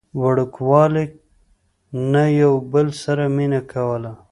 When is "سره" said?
3.03-3.23